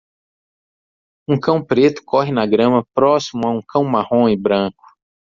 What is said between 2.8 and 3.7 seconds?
próximo a um